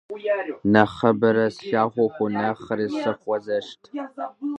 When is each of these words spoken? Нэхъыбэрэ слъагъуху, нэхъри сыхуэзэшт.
Нэхъыбэрэ 0.71 1.45
слъагъуху, 1.55 2.27
нэхъри 2.39 2.87
сыхуэзэшт. 2.99 3.81